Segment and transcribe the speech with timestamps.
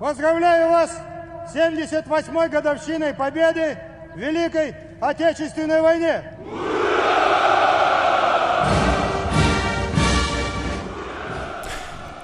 [0.00, 0.98] Поздравляю вас
[1.46, 3.76] с 78-й годовщиной победы
[4.14, 6.32] в Великой Отечественной войне!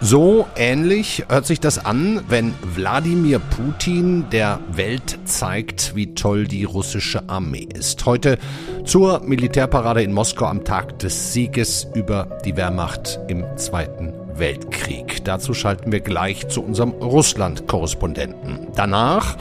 [0.09, 6.63] So ähnlich hört sich das an, wenn Wladimir Putin der Welt zeigt, wie toll die
[6.63, 8.07] russische Armee ist.
[8.07, 8.39] Heute
[8.85, 15.25] zur Militärparade in Moskau am Tag des Sieges über die Wehrmacht im Zweiten Weltkrieg.
[15.25, 18.69] Dazu schalten wir gleich zu unserem Russland-Korrespondenten.
[18.77, 19.37] Danach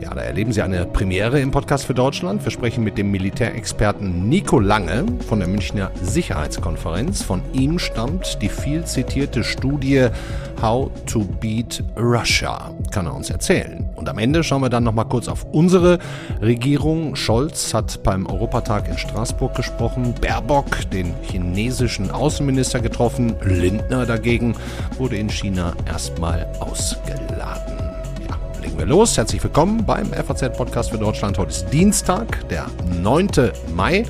[0.00, 2.44] ja, da erleben Sie eine Premiere im Podcast für Deutschland.
[2.44, 7.22] Wir sprechen mit dem Militärexperten Nico Lange von der Münchner Sicherheitskonferenz.
[7.22, 10.08] Von ihm stammt die viel zitierte Studie
[10.60, 12.70] How to Beat Russia.
[12.90, 13.88] Kann er uns erzählen.
[13.96, 15.98] Und am Ende schauen wir dann nochmal kurz auf unsere
[16.40, 17.16] Regierung.
[17.16, 20.14] Scholz hat beim Europatag in Straßburg gesprochen.
[20.20, 23.36] Baerbock den chinesischen Außenminister getroffen.
[23.42, 24.54] Lindner dagegen
[24.98, 27.85] wurde in China erstmal ausgeladen
[28.66, 29.16] legen wir los.
[29.16, 31.38] Herzlich willkommen beim FAZ-Podcast für Deutschland.
[31.38, 32.66] Heute ist Dienstag, der
[33.00, 33.28] 9.
[33.76, 34.04] Mai.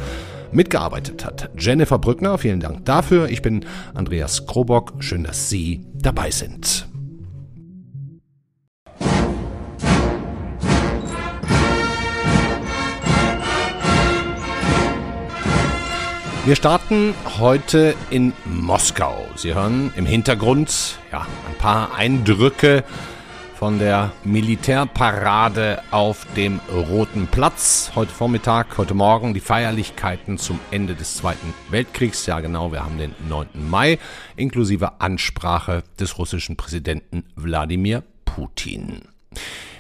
[0.51, 2.39] Mitgearbeitet hat Jennifer Brückner.
[2.39, 3.29] Vielen Dank dafür.
[3.29, 4.95] Ich bin Andreas Krobock.
[5.01, 6.89] Schön, dass Sie dabei sind.
[16.47, 19.27] Wir starten heute in Moskau.
[19.35, 22.85] Sie hören im Hintergrund ja, ein paar Eindrücke
[23.67, 27.91] von der Militärparade auf dem Roten Platz.
[27.97, 32.27] Heute Vormittag, heute Morgen die Feierlichkeiten zum Ende des Zweiten Weltkriegs.
[32.27, 33.49] Ja genau, wir haben den 9.
[33.69, 33.99] Mai,
[34.37, 39.01] inklusive Ansprache des russischen Präsidenten Wladimir Putin.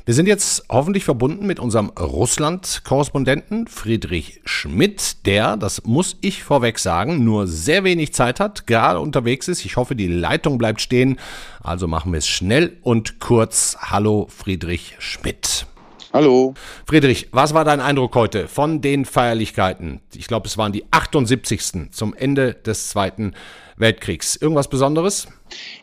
[0.07, 6.79] Wir sind jetzt hoffentlich verbunden mit unserem Russland-Korrespondenten Friedrich Schmidt, der, das muss ich vorweg
[6.79, 9.65] sagen, nur sehr wenig Zeit hat, gerade unterwegs ist.
[9.65, 11.19] Ich hoffe, die Leitung bleibt stehen.
[11.61, 13.79] Also machen wir es schnell und kurz.
[13.81, 15.67] Hallo Friedrich Schmidt.
[16.13, 16.55] Hallo.
[16.87, 20.03] Friedrich, was war dein Eindruck heute von den Feierlichkeiten?
[20.15, 21.91] Ich glaube, es waren die 78.
[21.91, 23.33] zum Ende des Zweiten
[23.79, 24.37] Weltkriegs.
[24.37, 25.29] Irgendwas Besonderes?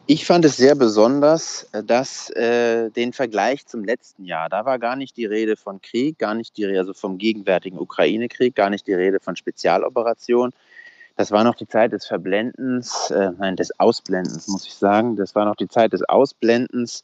[0.07, 4.79] Ich fand es sehr besonders, äh, dass äh, den Vergleich zum letzten Jahr, da war
[4.79, 8.69] gar nicht die Rede von Krieg, gar nicht die Rede also vom gegenwärtigen Ukraine-Krieg, gar
[8.69, 10.51] nicht die Rede von Spezialoperation,
[11.15, 15.15] das war noch die Zeit des Verblendens, äh, nein, des Ausblendens, muss ich sagen.
[15.15, 17.03] Das war noch die Zeit des Ausblendens.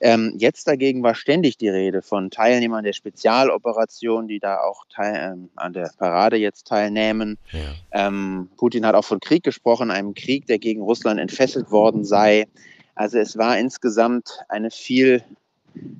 [0.00, 5.32] Ähm, jetzt dagegen war ständig die Rede von Teilnehmern der Spezialoperation, die da auch teil,
[5.34, 7.38] ähm, an der Parade jetzt teilnehmen.
[7.52, 8.06] Ja.
[8.06, 12.46] Ähm, Putin hat auch von Krieg gesprochen, einem Krieg, der gegen Russland entfesselt worden sei.
[12.96, 15.22] Also es war insgesamt eine viel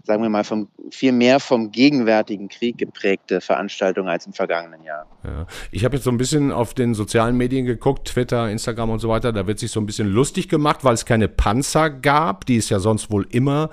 [0.05, 5.07] sagen wir mal, vom, viel mehr vom gegenwärtigen Krieg geprägte Veranstaltung als im vergangenen Jahr.
[5.25, 5.47] Ja.
[5.71, 9.09] Ich habe jetzt so ein bisschen auf den sozialen Medien geguckt, Twitter, Instagram und so
[9.09, 9.33] weiter.
[9.33, 12.69] Da wird sich so ein bisschen lustig gemacht, weil es keine Panzer gab, die es
[12.69, 13.71] ja sonst wohl immer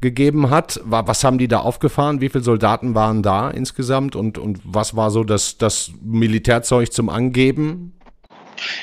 [0.00, 0.80] gegeben hat.
[0.84, 2.20] Was haben die da aufgefahren?
[2.20, 4.16] Wie viele Soldaten waren da insgesamt?
[4.16, 7.95] Und, und was war so das, das Militärzeug zum Angeben?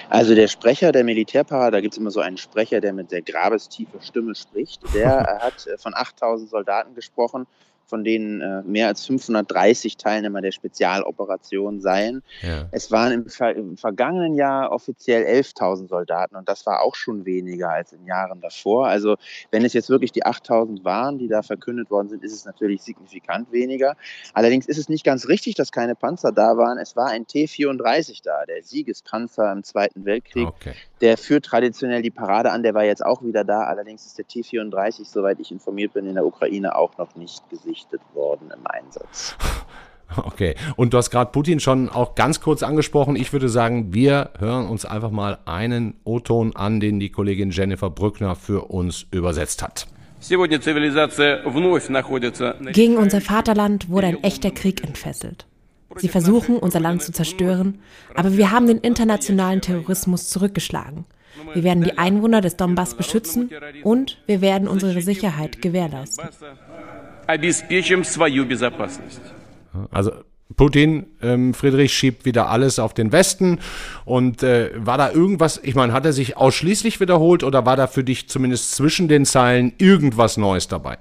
[0.10, 3.22] Also der Sprecher der Militärparade, da gibt es immer so einen Sprecher, der mit sehr
[3.22, 7.48] grabestiefer Stimme spricht, der hat äh, von 8000 Soldaten gesprochen
[7.86, 12.24] von denen äh, mehr als 530 Teilnehmer der Spezialoperation seien.
[12.42, 12.68] Ja.
[12.72, 17.26] Es waren im, Ver im, vergangenen Jahr offiziell 11.000 Soldaten und das war auch schon
[17.26, 18.88] weniger als in Jahren davor.
[18.88, 19.18] Also
[19.52, 22.82] wenn es jetzt wirklich die 8.000 waren, die da verkündet worden sind, ist es natürlich
[22.82, 23.96] signifikant weniger.
[24.34, 26.78] Allerdings ist es nicht ganz richtig, dass keine Panzer da waren.
[26.78, 30.48] Es war ein T-34 da, der Siegespanzer im Zweiten Weltkrieg.
[30.48, 30.74] Okay.
[31.02, 33.64] Der führt traditionell die Parade an, der war jetzt auch wieder da.
[33.64, 37.73] Allerdings ist der T-34, soweit ich informiert bin, in der Ukraine auch noch nicht gesichert
[37.74, 39.36] vernichtet worden im Einsatz.
[40.16, 43.16] Okay, und du hast gerade Putin schon auch ganz kurz angesprochen.
[43.16, 47.90] Ich würde sagen, wir hören uns einfach mal einen O-Ton an, den die Kollegin Jennifer
[47.90, 49.88] Brückner für uns übersetzt hat.
[52.74, 55.48] Gegen unser Vaterland wurde ein echter Krieg entfesselt.
[55.96, 57.80] Sie versuchen, unser Land zu zerstören,
[58.14, 61.06] aber wir haben den internationalen Terrorismus zurückgeschlagen.
[61.54, 63.50] Wir werden die Einwohner des Donbass beschützen
[63.84, 66.30] und wir werden unsere Sicherheit gewährleisten
[67.27, 69.21] обеспечим свою безопасность.
[69.91, 70.13] Also
[70.57, 73.61] Putin, ähm, Friedrich schiebt wieder alles auf den Westen.
[74.05, 77.87] Und äh, war da irgendwas, ich meine, hat er sich ausschließlich wiederholt oder war da
[77.87, 80.99] für dich zumindest zwischen den Zeilen irgendwas Neues dabei?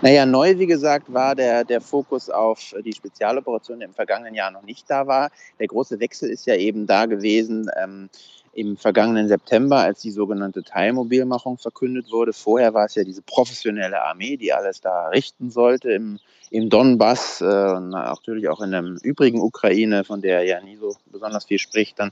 [0.00, 4.50] Naja, neu, wie gesagt, war der, der Fokus auf die Spezialoperation, der im vergangenen Jahr
[4.52, 5.30] noch nicht da war.
[5.58, 7.68] Der große Wechsel ist ja eben da gewesen.
[7.76, 8.08] Ähm,
[8.53, 12.33] im vergangenen September, als die sogenannte Teilmobilmachung verkündet wurde.
[12.33, 16.19] Vorher war es ja diese professionelle Armee, die alles da richten sollte im,
[16.51, 20.75] im Donbass äh, und natürlich auch in der übrigen Ukraine, von der er ja nie
[20.75, 21.99] so besonders viel spricht.
[21.99, 22.11] Dann.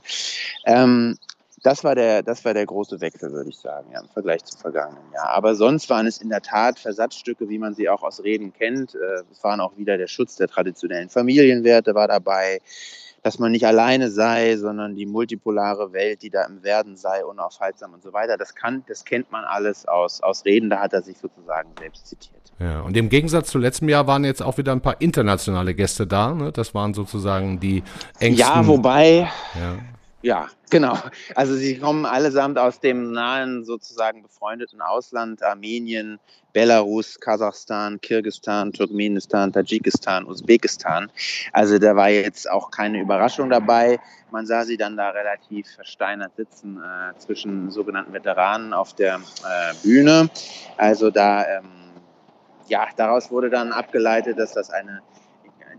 [0.66, 1.16] Ähm,
[1.62, 4.58] das war der, das war der große Wechsel, würde ich sagen, ja, im Vergleich zum
[4.58, 5.28] vergangenen Jahr.
[5.28, 8.96] Aber sonst waren es in der Tat Versatzstücke, wie man sie auch aus Reden kennt.
[8.96, 12.60] Äh, es waren auch wieder der Schutz der traditionellen Familienwerte war dabei
[13.22, 17.94] dass man nicht alleine sei, sondern die multipolare Welt, die da im Werden sei, unaufhaltsam
[17.94, 18.36] und so weiter.
[18.36, 22.06] Das kann, das kennt man alles aus, aus Reden, da hat er sich sozusagen selbst
[22.06, 22.52] zitiert.
[22.58, 26.06] Ja, und im Gegensatz zu letztem Jahr waren jetzt auch wieder ein paar internationale Gäste
[26.06, 26.34] da.
[26.34, 26.52] Ne?
[26.52, 27.82] Das waren sozusagen die
[28.18, 28.34] engsten.
[28.34, 29.28] Ja, wobei.
[29.54, 29.78] Ja.
[30.22, 30.96] Ja, genau.
[31.34, 36.20] Also sie kommen allesamt aus dem nahen, sozusagen befreundeten Ausland, Armenien,
[36.52, 41.10] Belarus, Kasachstan, Kirgistan, Turkmenistan, Tadschikistan, Usbekistan.
[41.52, 43.98] Also da war jetzt auch keine Überraschung dabei.
[44.30, 49.74] Man sah sie dann da relativ versteinert sitzen äh, zwischen sogenannten Veteranen auf der äh,
[49.82, 50.30] Bühne.
[50.76, 51.64] Also da, ähm,
[52.68, 55.02] ja, daraus wurde dann abgeleitet, dass das eine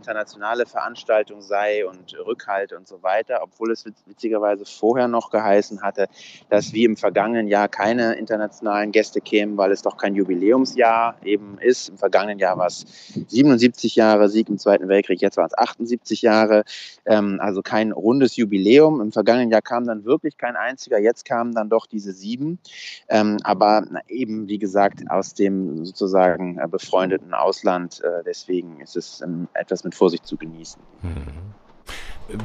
[0.03, 6.07] internationale Veranstaltung sei und Rückhalt und so weiter, obwohl es witzigerweise vorher noch geheißen hatte,
[6.49, 11.57] dass wie im vergangenen Jahr keine internationalen Gäste kämen, weil es doch kein Jubiläumsjahr eben
[11.57, 11.87] ist.
[11.87, 12.85] Im vergangenen Jahr war es
[13.29, 16.65] 77 Jahre Sieg im Zweiten Weltkrieg, jetzt waren es 78 Jahre,
[17.05, 18.99] ähm, also kein rundes Jubiläum.
[18.99, 22.59] Im vergangenen Jahr kam dann wirklich kein einziger, jetzt kamen dann doch diese sieben,
[23.07, 28.01] ähm, aber eben wie gesagt aus dem sozusagen äh, befreundeten Ausland.
[28.03, 30.81] Äh, deswegen ist es ähm, etwas mit mit Vorsicht zu genießen.
[31.01, 31.53] Mhm.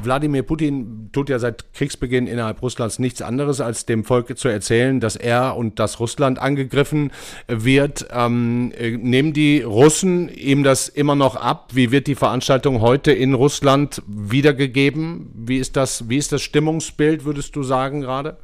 [0.03, 4.99] Wladimir Putin tut ja seit Kriegsbeginn innerhalb Russlands nichts anderes, als dem Volk zu erzählen,
[4.99, 7.11] dass er und dass Russland angegriffen
[7.47, 8.05] wird.
[8.11, 11.69] Ähm, nehmen die Russen ihm das immer noch ab?
[11.73, 15.31] Wie wird die Veranstaltung heute in Russland wiedergegeben?
[15.33, 18.37] Wie ist das, wie ist das Stimmungsbild, würdest du sagen gerade?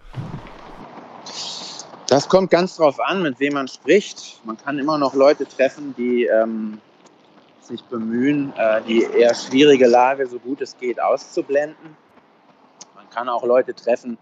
[2.07, 4.39] Das kommt ganz drauf an, mit wem man spricht.
[4.45, 6.79] Man kann immer noch Leute treffen, die ähm,
[7.65, 11.97] sich bemühen, äh, die eher schwierige Lage so gut es geht auszublenden.
[12.95, 14.17] Man kann auch Leute treffen,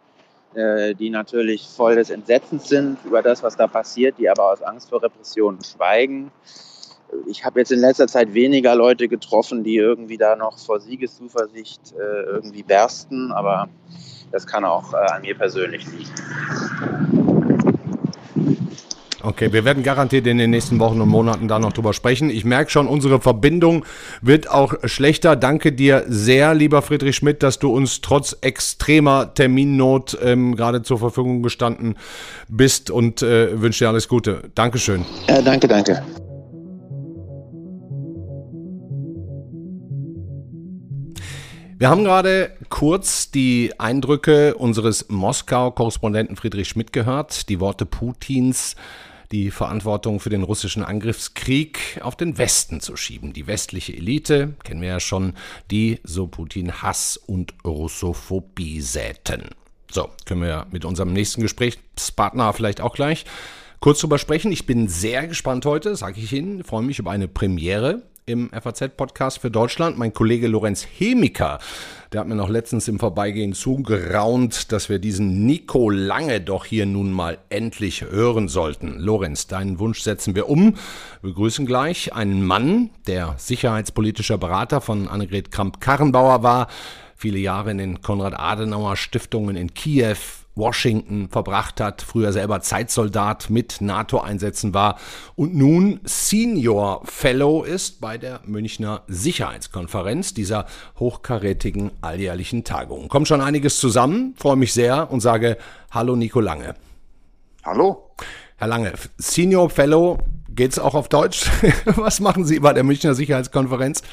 [0.54, 4.62] äh, die natürlich voll des Entsetzens sind über das, was da passiert, die aber aus
[4.62, 6.32] Angst vor Repressionen schweigen.
[7.28, 11.94] Ich habe jetzt in letzter Zeit weniger Leute getroffen, die irgendwie da noch vor Siegeszuversicht
[11.94, 13.70] äh, irgendwie bersten, aber
[14.32, 17.33] das kann auch an mir persönlich liegen.
[19.26, 22.30] Okay, wir werden garantiert in den nächsten Wochen und Monaten da noch drüber sprechen.
[22.30, 23.86] Ich merke schon, unsere Verbindung
[24.22, 25.38] wird auch schlechter.
[25.38, 31.00] Danke dir sehr, lieber Friedrich Schmidt, dass du uns trotz extremer Terminnot ähm, gerade zur
[31.00, 31.96] Verfügung gestanden
[32.50, 34.52] bist und äh, wünsche dir alles Gute.
[34.56, 35.06] Dankeschön.
[35.30, 36.04] Ja, danke, danke.
[41.78, 48.76] Wir haben gerade kurz die Eindrücke unseres Moskau-Korrespondenten Friedrich Schmidt gehört, die Worte Putins
[49.34, 53.34] die Verantwortung für den russischen Angriffskrieg auf den Westen zu schieben.
[53.34, 55.34] Die westliche Elite, kennen wir ja schon,
[55.72, 59.50] die, so Putin, Hass und Russophobie säten.
[59.92, 63.26] So, können wir mit unserem nächsten Gesprächspartner vielleicht auch gleich
[63.80, 64.52] kurz drüber sprechen.
[64.52, 69.40] Ich bin sehr gespannt heute, sage ich Ihnen, freue mich über eine Premiere im FAZ-Podcast
[69.40, 69.98] für Deutschland.
[69.98, 71.60] Mein Kollege Lorenz Hemiker,
[72.12, 76.86] der hat mir noch letztens im Vorbeigehen zugeraunt, dass wir diesen Nico Lange doch hier
[76.86, 79.00] nun mal endlich hören sollten.
[79.00, 80.76] Lorenz, deinen Wunsch setzen wir um.
[81.22, 86.68] Wir begrüßen gleich einen Mann, der sicherheitspolitischer Berater von Annegret Kramp-Karrenbauer war,
[87.16, 90.18] viele Jahre in den Konrad-Adenauer-Stiftungen in Kiew,
[90.56, 95.00] Washington verbracht hat, früher selber Zeitsoldat mit NATO-Einsätzen war
[95.36, 100.68] und nun Senior Fellow ist bei der Münchner Sicherheitskonferenz, dieser
[101.00, 103.08] hochkarätigen alljährlichen Tagung.
[103.08, 105.58] Kommt schon einiges zusammen, freue mich sehr und sage
[105.92, 106.76] Hallo Nico Lange.
[107.64, 108.12] Hallo.
[108.58, 111.50] Herr Lange, Senior Fellow, geht's auch auf Deutsch?
[111.86, 114.04] Was machen Sie bei der Münchner Sicherheitskonferenz?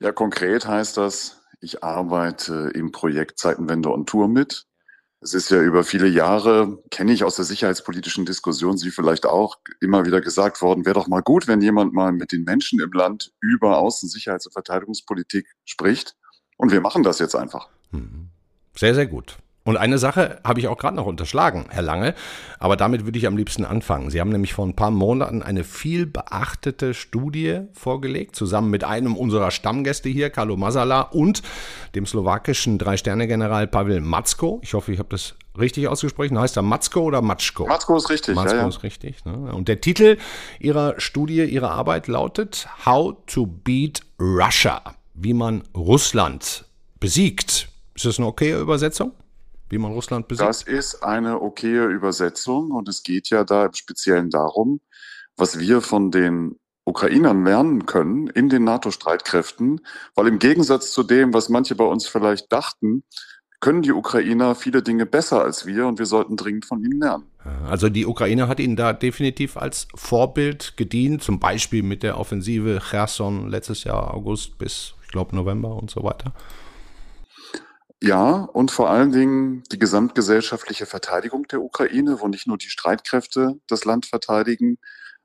[0.00, 4.66] Ja, konkret heißt das, ich arbeite im Projekt Zeitenwende on Tour mit
[5.22, 9.56] es ist ja über viele Jahre, kenne ich aus der sicherheitspolitischen Diskussion, Sie vielleicht auch,
[9.80, 12.92] immer wieder gesagt worden, wäre doch mal gut, wenn jemand mal mit den Menschen im
[12.92, 16.16] Land über Außen-, Sicherheits- und Verteidigungspolitik spricht.
[16.56, 17.68] Und wir machen das jetzt einfach.
[17.92, 18.30] Mhm.
[18.76, 19.38] Sehr, sehr gut.
[19.64, 22.14] Und eine Sache habe ich auch gerade noch unterschlagen, Herr Lange,
[22.58, 24.10] aber damit würde ich am liebsten anfangen.
[24.10, 29.16] Sie haben nämlich vor ein paar Monaten eine viel beachtete Studie vorgelegt, zusammen mit einem
[29.16, 31.42] unserer Stammgäste hier, Carlo Masala, und
[31.94, 34.60] dem slowakischen Drei-Sterne-General Pavel Matzko.
[34.64, 36.38] Ich hoffe, ich habe das richtig ausgesprochen.
[36.38, 37.66] Heißt er Matzko oder Matschko?
[37.66, 38.34] Matzko ist richtig.
[38.34, 38.68] Matzko ja, ja.
[38.68, 39.24] ist richtig.
[39.24, 39.52] Ne?
[39.52, 40.18] Und der Titel
[40.58, 44.82] Ihrer Studie, Ihrer Arbeit lautet How to Beat Russia.
[45.14, 46.64] Wie man Russland
[46.98, 47.68] besiegt.
[47.94, 49.12] Ist das eine okaye Übersetzung?
[49.72, 50.48] Wie man Russland besiegt?
[50.48, 54.80] Das ist eine okaye Übersetzung und es geht ja da im Speziellen darum,
[55.36, 59.80] was wir von den Ukrainern lernen können in den NATO-Streitkräften,
[60.14, 63.02] weil im Gegensatz zu dem, was manche bei uns vielleicht dachten,
[63.60, 67.24] können die Ukrainer viele Dinge besser als wir und wir sollten dringend von ihnen lernen.
[67.64, 72.80] Also die Ukraine hat ihnen da definitiv als Vorbild gedient, zum Beispiel mit der Offensive
[72.90, 76.34] Cherson letztes Jahr August bis, ich glaube, November und so weiter.
[78.02, 83.60] Ja, und vor allen Dingen die gesamtgesellschaftliche Verteidigung der Ukraine, wo nicht nur die Streitkräfte
[83.68, 84.78] das Land verteidigen,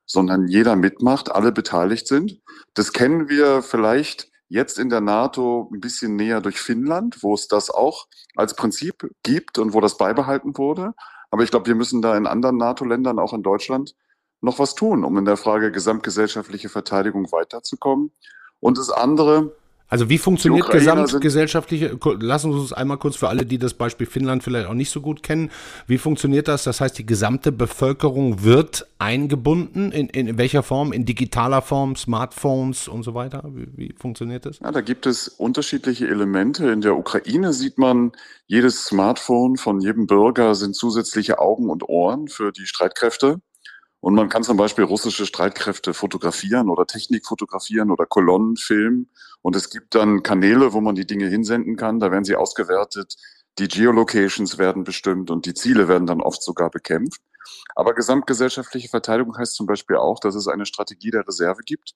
[0.05, 2.39] sondern jeder mitmacht, alle beteiligt sind.
[2.75, 7.48] Das kennen wir vielleicht jetzt in der NATO ein bisschen näher durch Finnland, wo es
[7.48, 8.05] das auch
[8.36, 10.93] als Prinzip gibt und wo das beibehalten wurde.
[11.31, 13.96] Aber ich glaube, wir müssen da in anderen NATO-Ländern, auch in Deutschland,
[14.39, 18.12] noch was tun, um in der Frage gesamtgesellschaftliche Verteidigung weiterzukommen.
[18.60, 19.55] Und das andere,
[19.89, 24.44] also wie funktioniert gesamtgesellschaftliche, lassen Sie uns einmal kurz für alle, die das Beispiel Finnland
[24.44, 25.50] vielleicht auch nicht so gut kennen,
[25.88, 26.63] wie funktioniert das?
[26.63, 30.91] Das heißt, die gesamte Bevölkerung wird eingebunden, in, in welcher Form?
[30.91, 33.44] In digitaler Form, Smartphones und so weiter?
[33.53, 34.60] Wie, wie funktioniert das?
[34.60, 36.70] Ja, da gibt es unterschiedliche Elemente.
[36.70, 38.12] In der Ukraine sieht man,
[38.46, 43.39] jedes Smartphone von jedem Bürger sind zusätzliche Augen und Ohren für die Streitkräfte.
[44.00, 49.10] Und man kann zum Beispiel russische Streitkräfte fotografieren oder Technik fotografieren oder Kolonnen filmen.
[49.42, 52.00] Und es gibt dann Kanäle, wo man die Dinge hinsenden kann.
[52.00, 53.16] Da werden sie ausgewertet.
[53.60, 57.22] Die Geolocations werden bestimmt und die Ziele werden dann oft sogar bekämpft.
[57.75, 61.94] Aber gesamtgesellschaftliche Verteidigung heißt zum Beispiel auch, dass es eine Strategie der Reserve gibt,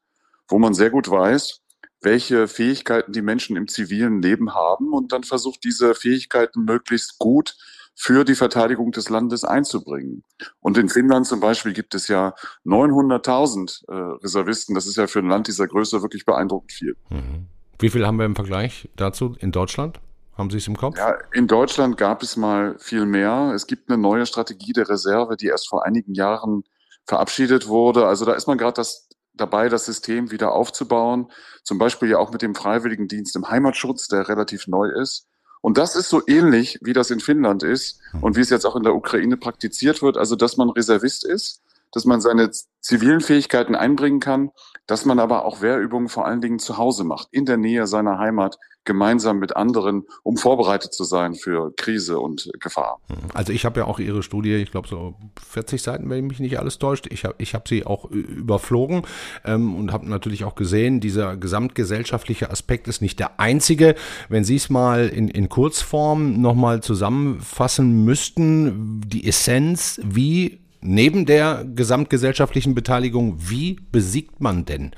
[0.47, 1.61] wo man sehr gut weiß,
[2.01, 7.55] welche Fähigkeiten die Menschen im zivilen Leben haben und dann versucht, diese Fähigkeiten möglichst gut
[7.95, 10.23] für die Verteidigung des Landes einzubringen.
[10.59, 12.33] Und in Finnland zum Beispiel gibt es ja
[12.65, 13.93] 900.000 äh,
[14.23, 14.75] Reservisten.
[14.75, 16.95] Das ist ja für ein Land dieser Größe wirklich beeindruckend viel.
[17.09, 17.47] Mhm.
[17.79, 19.99] Wie viel haben wir im Vergleich dazu in Deutschland?
[20.37, 20.97] Haben Sie es im Kopf?
[20.97, 23.51] Ja, in Deutschland gab es mal viel mehr.
[23.53, 26.63] Es gibt eine neue Strategie der Reserve, die erst vor einigen Jahren
[27.05, 28.07] verabschiedet wurde.
[28.07, 31.31] Also da ist man gerade das dabei, das System wieder aufzubauen.
[31.63, 35.27] Zum Beispiel ja auch mit dem Freiwilligendienst im Heimatschutz, der relativ neu ist.
[35.61, 38.23] Und das ist so ähnlich, wie das in Finnland ist hm.
[38.23, 40.17] und wie es jetzt auch in der Ukraine praktiziert wird.
[40.17, 42.49] Also, dass man Reservist ist, dass man seine
[42.81, 44.51] zivilen Fähigkeiten einbringen kann,
[44.87, 48.17] dass man aber auch Wehrübungen vor allen Dingen zu Hause macht, in der Nähe seiner
[48.17, 52.99] Heimat, gemeinsam mit anderen, um vorbereitet zu sein für Krise und Gefahr.
[53.33, 55.15] Also ich habe ja auch Ihre Studie, ich glaube so
[55.47, 57.07] 40 Seiten, wenn mich nicht alles täuscht.
[57.11, 59.03] Ich habe ich hab sie auch überflogen
[59.45, 63.95] ähm, und habe natürlich auch gesehen, dieser gesamtgesellschaftliche Aspekt ist nicht der einzige.
[64.29, 71.63] Wenn Sie es mal in, in Kurzform nochmal zusammenfassen müssten, die Essenz, wie neben der
[71.63, 74.91] gesamtgesellschaftlichen Beteiligung, wie besiegt man denn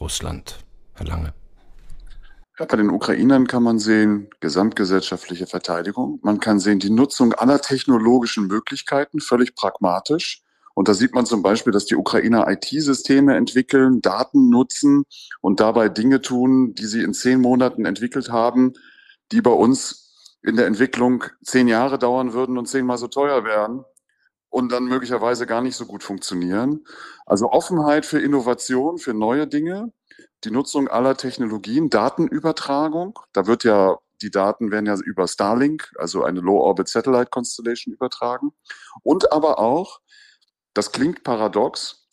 [0.00, 0.58] Russland,
[0.94, 1.32] Herr Lange?
[2.58, 6.20] Ja, bei den Ukrainern kann man sehen, gesamtgesellschaftliche Verteidigung.
[6.22, 10.42] Man kann sehen, die Nutzung aller technologischen Möglichkeiten, völlig pragmatisch.
[10.74, 15.04] Und da sieht man zum Beispiel, dass die Ukrainer IT-Systeme entwickeln, Daten nutzen
[15.42, 18.72] und dabei Dinge tun, die sie in zehn Monaten entwickelt haben,
[19.32, 23.84] die bei uns in der Entwicklung zehn Jahre dauern würden und zehnmal so teuer wären
[24.50, 26.84] und dann möglicherweise gar nicht so gut funktionieren.
[27.26, 29.92] Also Offenheit für Innovation, für neue Dinge,
[30.44, 33.18] die Nutzung aller Technologien, Datenübertragung.
[33.32, 37.92] Da wird ja, die Daten werden ja über Starlink, also eine Low Orbit Satellite Constellation
[37.92, 38.52] übertragen.
[39.02, 40.00] Und aber auch,
[40.74, 42.05] das klingt paradox,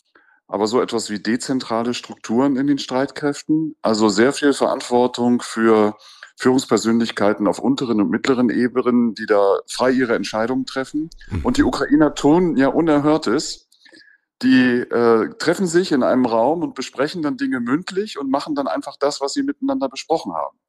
[0.54, 5.98] aber so etwas wie dezentrale Strukturen in den Streitkräften, also sehr viel Verantwortung für
[6.38, 11.10] Führungspersönlichkeiten auf unteren und mittleren Ebenen, die da frei ihre Entscheidungen treffen.
[11.32, 11.44] Mhm.
[11.44, 13.68] Und die Ukrainer tun ja Unerhörtes.
[14.44, 18.68] Die äh, treffen sich in einem Raum und besprechen dann Dinge mündlich und machen dann
[18.68, 20.60] einfach das, was sie miteinander besprochen haben.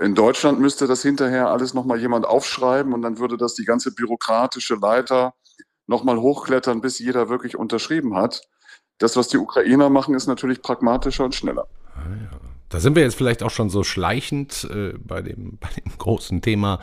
[0.00, 3.92] In Deutschland müsste das hinterher alles nochmal jemand aufschreiben und dann würde das die ganze
[3.92, 5.34] bürokratische Leiter
[5.88, 8.42] nochmal hochklettern, bis jeder wirklich unterschrieben hat.
[8.98, 11.66] Das, was die Ukrainer machen, ist natürlich pragmatischer und schneller.
[11.94, 12.38] Ah, ja.
[12.68, 16.42] Da sind wir jetzt vielleicht auch schon so schleichend äh, bei, dem, bei dem großen
[16.42, 16.80] Thema,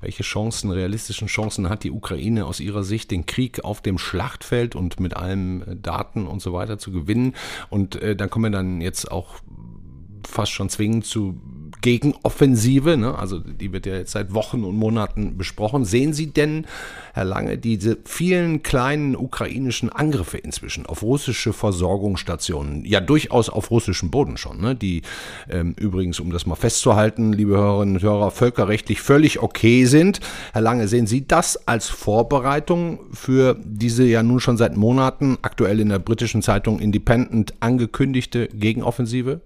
[0.00, 4.74] welche Chancen, realistischen Chancen hat die Ukraine aus ihrer Sicht, den Krieg auf dem Schlachtfeld
[4.74, 7.34] und mit allem äh, Daten und so weiter zu gewinnen.
[7.70, 9.36] Und äh, dann kommen wir dann jetzt auch
[10.26, 11.40] fast schon zwingend zu
[11.82, 13.18] Gegenoffensive, ne?
[13.18, 15.84] also die wird ja jetzt seit Wochen und Monaten besprochen.
[15.84, 16.66] Sehen Sie denn,
[17.12, 24.10] Herr Lange, diese vielen kleinen ukrainischen Angriffe inzwischen auf russische Versorgungsstationen, ja durchaus auf russischem
[24.10, 24.74] Boden schon, ne?
[24.74, 25.02] die
[25.50, 30.20] ähm, übrigens, um das mal festzuhalten, liebe Hörerinnen und Hörer, völkerrechtlich völlig okay sind.
[30.52, 35.80] Herr Lange, sehen Sie das als Vorbereitung für diese ja nun schon seit Monaten aktuell
[35.80, 39.40] in der britischen Zeitung Independent angekündigte Gegenoffensive?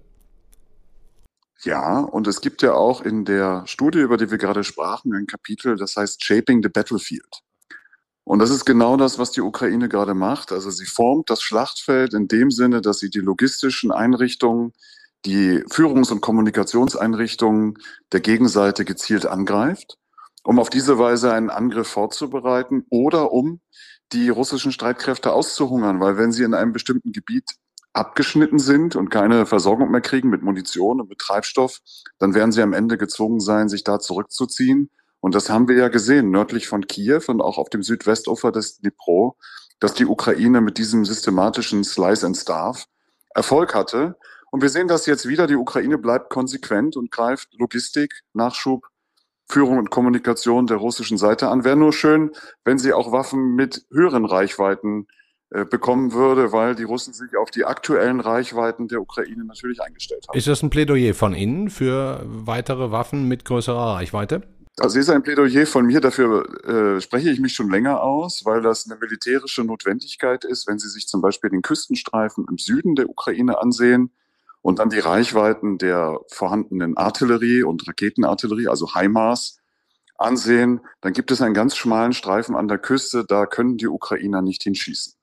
[1.63, 5.25] Ja, und es gibt ja auch in der Studie, über die wir gerade sprachen, ein
[5.25, 7.41] Kapitel, das heißt Shaping the Battlefield.
[8.23, 10.51] Und das ist genau das, was die Ukraine gerade macht.
[10.51, 14.73] Also sie formt das Schlachtfeld in dem Sinne, dass sie die logistischen Einrichtungen,
[15.25, 17.77] die Führungs- und Kommunikationseinrichtungen
[18.11, 19.97] der Gegenseite gezielt angreift,
[20.43, 23.61] um auf diese Weise einen Angriff vorzubereiten oder um
[24.11, 27.51] die russischen Streitkräfte auszuhungern, weil wenn sie in einem bestimmten Gebiet
[27.97, 31.79] abgeschnitten sind und keine Versorgung mehr kriegen mit Munition und mit Treibstoff,
[32.19, 34.89] dann werden sie am Ende gezwungen sein, sich da zurückzuziehen.
[35.19, 38.77] Und das haben wir ja gesehen, nördlich von Kiew und auch auf dem Südwestufer des
[38.77, 39.35] Dnipro,
[39.79, 42.83] dass die Ukraine mit diesem systematischen Slice and Starve
[43.33, 44.17] Erfolg hatte.
[44.51, 45.47] Und wir sehen das jetzt wieder.
[45.47, 48.85] Die Ukraine bleibt konsequent und greift Logistik, Nachschub,
[49.49, 51.63] Führung und Kommunikation der russischen Seite an.
[51.63, 52.31] Wäre nur schön,
[52.63, 55.07] wenn sie auch Waffen mit höheren Reichweiten
[55.49, 60.37] bekommen würde, weil die Russen sich auf die aktuellen Reichweiten der Ukraine natürlich eingestellt haben.
[60.37, 64.41] Ist das ein Plädoyer von Ihnen für weitere Waffen mit größerer Reichweite?
[64.79, 68.61] Das ist ein Plädoyer von mir, dafür äh, spreche ich mich schon länger aus, weil
[68.61, 73.09] das eine militärische Notwendigkeit ist, wenn Sie sich zum Beispiel den Küstenstreifen im Süden der
[73.09, 74.11] Ukraine ansehen
[74.61, 79.57] und dann die Reichweiten der vorhandenen Artillerie und Raketenartillerie, also HIMARS,
[80.19, 84.43] ansehen, dann gibt es einen ganz schmalen Streifen an der Küste, da können die Ukrainer
[84.43, 85.16] nicht hinschießen.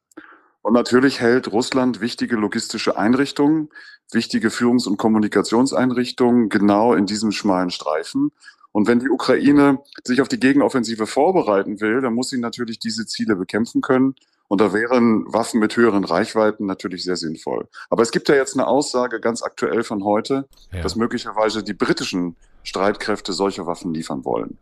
[0.64, 3.68] Und natürlich hält Russland wichtige logistische Einrichtungen,
[4.10, 8.32] wichtige Führungs- und Kommunikationseinrichtungen genau in diesem schmalen Streifen.
[8.72, 13.04] Und wenn die Ukraine sich auf die Gegenoffensive vorbereiten will, dann muss sie natürlich diese
[13.04, 14.14] Ziele bekämpfen können.
[14.48, 17.68] Und da wären Waffen mit höheren Reichweiten natürlich sehr sinnvoll.
[17.90, 20.80] Aber es gibt ja jetzt eine Aussage ganz aktuell von heute, ja.
[20.80, 24.56] dass möglicherweise die britischen Streitkräfte solche Waffen liefern wollen.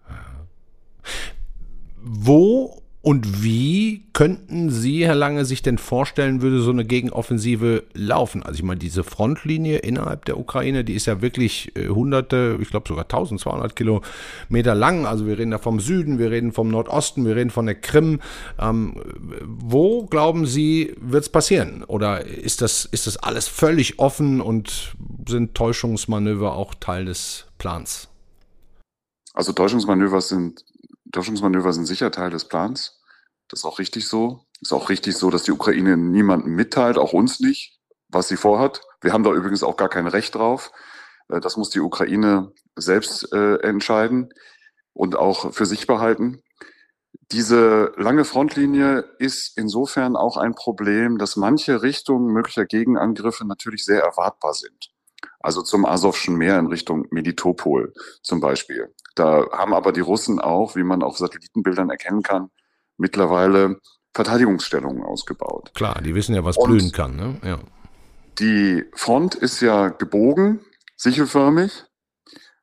[2.02, 8.44] Wo und wie könnten Sie, Herr Lange, sich denn vorstellen, würde so eine Gegenoffensive laufen?
[8.44, 12.70] Also ich meine, diese Frontlinie innerhalb der Ukraine, die ist ja wirklich äh, hunderte, ich
[12.70, 15.04] glaube sogar 1200 Kilometer lang.
[15.04, 18.20] Also wir reden da vom Süden, wir reden vom Nordosten, wir reden von der Krim.
[18.60, 18.94] Ähm,
[19.42, 21.82] wo, glauben Sie, wird es passieren?
[21.82, 24.94] Oder ist das, ist das alles völlig offen und
[25.28, 28.08] sind Täuschungsmanöver auch Teil des Plans?
[29.34, 30.64] Also Täuschungsmanöver sind
[31.12, 33.00] Täuschungsmanöver sind sicher Teil des Plans.
[33.48, 34.46] Das ist auch richtig so.
[34.60, 38.80] Ist auch richtig so, dass die Ukraine niemandem mitteilt, auch uns nicht, was sie vorhat.
[39.00, 40.72] Wir haben da übrigens auch gar kein Recht drauf.
[41.28, 44.32] Äh, das muss die Ukraine selbst äh, entscheiden
[44.94, 46.42] und auch für sich behalten.
[47.30, 54.02] Diese lange Frontlinie ist insofern auch ein Problem, dass manche Richtungen möglicher Gegenangriffe natürlich sehr
[54.02, 54.90] erwartbar sind.
[55.40, 58.94] Also zum Asowschen Meer in Richtung Melitopol zum Beispiel.
[59.14, 62.50] Da haben aber die Russen auch, wie man auf Satellitenbildern erkennen kann,
[62.96, 63.80] mittlerweile
[64.14, 65.72] Verteidigungsstellungen ausgebaut.
[65.74, 67.16] Klar, die wissen ja, was Und blühen kann.
[67.16, 67.36] Ne?
[67.42, 67.58] Ja.
[68.38, 70.60] Die Front ist ja gebogen,
[70.96, 71.84] sichelförmig.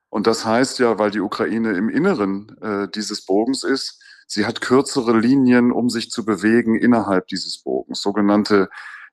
[0.08, 4.60] Und das heißt ja, weil die Ukraine im Inneren äh, dieses Bogens ist, sie hat
[4.60, 8.68] kürzere Linien, um sich zu bewegen innerhalb dieses Bogens, sogenannte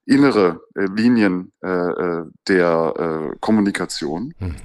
[0.06, 2.94] innere äh, Linien äh, äh der
[3.34, 4.34] äh, Kommunikation.
[4.40, 4.56] Mhm.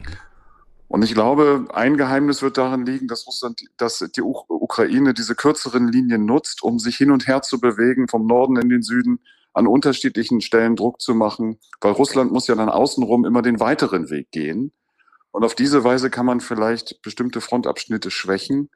[0.93, 5.89] Und ich glaube, ein Geheimnis wird darin liegen, dass Russland, dass die Ukraine diese kürzeren
[5.89, 9.21] Linien nutzt, um sich hin und her zu bewegen, vom Norden in den Süden,
[9.55, 14.11] an unterschiedlichen Stellen Druck zu machen, weil Russland muss ja dann außenrum immer den weiteren
[14.11, 14.71] Weg gehen.
[15.31, 18.69] Und auf diese Weise kann man vielleicht bestimmte Frontabschnitte schwächen.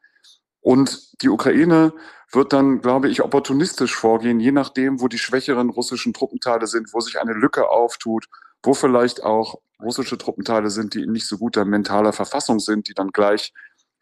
[0.60, 1.92] Und die Ukraine
[2.32, 7.00] wird dann, glaube ich, opportunistisch vorgehen, je nachdem, wo die schwächeren russischen Truppenteile sind, wo
[7.00, 8.26] sich eine Lücke auftut,
[8.66, 12.94] wo vielleicht auch russische Truppenteile sind, die in nicht so guter mentaler Verfassung sind, die
[12.94, 13.52] dann gleich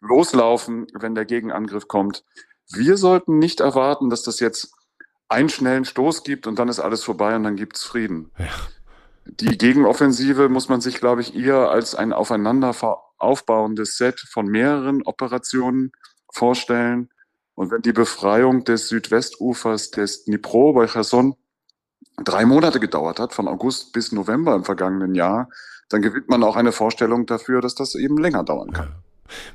[0.01, 2.23] loslaufen, wenn der Gegenangriff kommt.
[2.71, 4.73] Wir sollten nicht erwarten, dass das jetzt
[5.27, 8.31] einen schnellen Stoß gibt und dann ist alles vorbei und dann gibt es Frieden.
[8.37, 8.45] Ja.
[9.25, 12.75] Die Gegenoffensive muss man sich, glaube ich, eher als ein aufeinander
[13.17, 15.91] aufbauendes Set von mehreren Operationen
[16.31, 17.09] vorstellen.
[17.55, 21.35] Und wenn die Befreiung des Südwestufers des Dnipro bei Cherson
[22.23, 25.49] drei Monate gedauert hat, von August bis November im vergangenen Jahr,
[25.89, 28.95] dann gewinnt man auch eine Vorstellung dafür, dass das eben länger dauern kann.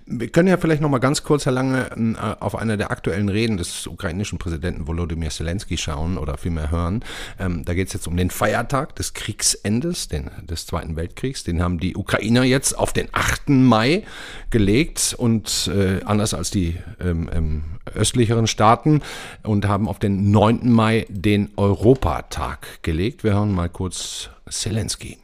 [0.07, 3.29] Wir können ja vielleicht noch mal ganz kurz, Herr Lange, äh, auf eine der aktuellen
[3.29, 7.05] Reden des ukrainischen Präsidenten Volodymyr Zelensky schauen oder vielmehr hören.
[7.39, 11.45] Ähm, da geht es jetzt um den Feiertag des Kriegsendes, den, des Zweiten Weltkriegs.
[11.45, 13.51] Den haben die Ukrainer jetzt auf den 8.
[13.51, 14.05] Mai
[14.51, 17.63] gelegt und äh, anders als die ähm, ähm,
[17.95, 19.03] östlicheren Staaten
[19.43, 20.71] und haben auf den 9.
[20.71, 23.25] Mai den Europatag gelegt.
[23.25, 25.20] Wir hören mal kurz Zelensky.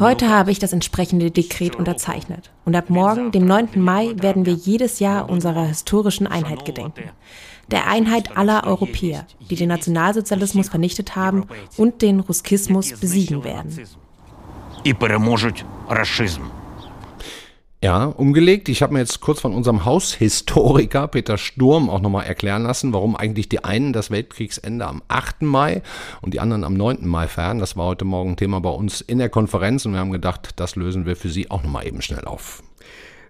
[0.00, 2.50] Heute habe ich das entsprechende Dekret unterzeichnet.
[2.64, 3.68] Und ab morgen, dem 9.
[3.76, 7.10] Mai, werden wir jedes Jahr unserer historischen Einheit gedenken.
[7.70, 11.46] Der Einheit aller Europäer, die den Nationalsozialismus vernichtet haben
[11.76, 13.78] und den Ruskismus besiegen werden.
[17.82, 18.68] Ja, umgelegt.
[18.68, 23.16] Ich habe mir jetzt kurz von unserem Haushistoriker Peter Sturm auch nochmal erklären lassen, warum
[23.16, 25.40] eigentlich die einen das Weltkriegsende am 8.
[25.42, 25.80] Mai
[26.20, 27.06] und die anderen am 9.
[27.06, 27.58] Mai feiern.
[27.58, 30.76] Das war heute Morgen Thema bei uns in der Konferenz und wir haben gedacht, das
[30.76, 32.62] lösen wir für Sie auch nochmal eben schnell auf.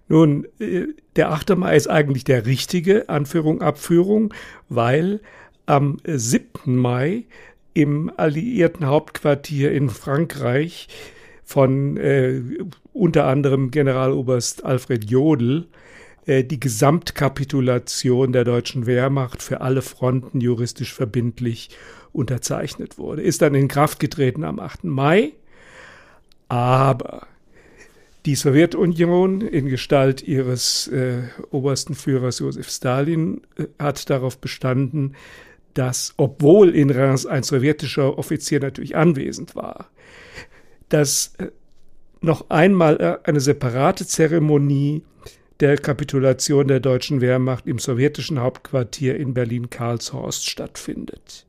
[0.09, 1.51] Nun, äh, der 8.
[1.55, 4.35] Mai ist eigentlich der richtige Anführung, Abführung,
[4.69, 5.21] weil
[5.67, 6.75] am 7.
[6.77, 7.23] Mai
[7.73, 10.89] im alliierten Hauptquartier in Frankreich
[11.51, 12.41] von äh,
[12.93, 15.67] unter anderem Generaloberst Alfred Jodl
[16.27, 21.71] äh, die Gesamtkapitulation der deutschen Wehrmacht für alle Fronten juristisch verbindlich
[22.13, 23.23] unterzeichnet wurde.
[23.23, 24.85] Ist dann in Kraft getreten am 8.
[24.85, 25.33] Mai,
[26.47, 27.27] aber
[28.27, 35.17] die Sowjetunion in Gestalt ihres äh, obersten Führers Josef Stalin äh, hat darauf bestanden,
[35.75, 39.91] dass, obwohl in Reims ein sowjetischer Offizier natürlich anwesend war,
[40.91, 41.47] dass äh,
[42.21, 45.03] noch einmal äh, eine separate Zeremonie
[45.61, 51.47] der Kapitulation der deutschen Wehrmacht im sowjetischen Hauptquartier in Berlin-Karlshorst stattfindet.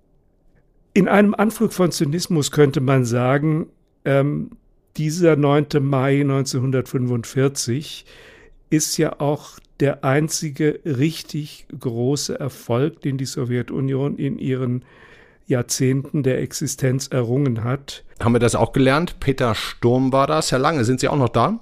[0.94, 3.68] In einem Anflug von Zynismus könnte man sagen,
[4.04, 4.52] ähm,
[4.98, 5.68] dieser 9.
[5.82, 8.06] Mai 1945
[8.70, 14.84] ist ja auch der einzige richtig große Erfolg, den die Sowjetunion in ihren
[15.46, 18.04] Jahrzehnten der Existenz errungen hat.
[18.20, 19.20] Haben wir das auch gelernt?
[19.20, 20.52] Peter Sturm war das.
[20.52, 21.60] Herr Lange, sind Sie auch noch da?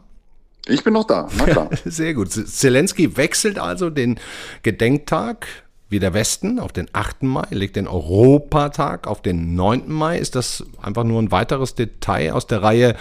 [0.68, 1.70] Ich bin noch da, na klar.
[1.86, 2.32] Sehr gut.
[2.32, 4.20] Zelensky wechselt also den
[4.62, 5.48] Gedenktag
[5.90, 7.24] wie der Westen auf den 8.
[7.24, 9.92] Mai, legt den Europatag auf den 9.
[9.92, 10.20] Mai.
[10.20, 12.96] Ist das einfach nur ein weiteres Detail aus der Reihe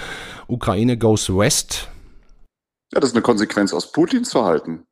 [0.47, 1.88] Ukraine goes West?
[2.93, 4.85] Ja, das ist eine Konsequenz aus Putins Verhalten.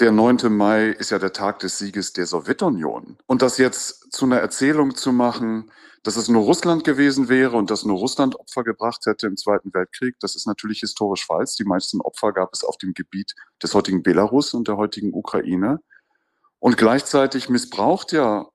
[0.00, 0.52] Der 9.
[0.52, 3.16] Mai ist ja der Tag des Sieges der Sowjetunion.
[3.26, 5.70] Und das jetzt zu einer Erzählung zu machen,
[6.02, 9.72] dass es nur Russland gewesen wäre und dass nur Russland Opfer gebracht hätte im Zweiten
[9.72, 11.56] Weltkrieg, das ist natürlich historisch falsch.
[11.56, 15.80] Die meisten Opfer gab es auf dem Gebiet des heutigen Belarus und der heutigen Ukraine.
[16.58, 18.48] Und gleichzeitig missbraucht ja